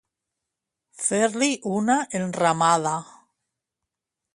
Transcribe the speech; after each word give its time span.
Fer-li 1.01 1.51
una 1.75 2.01
enramada. 2.23 2.99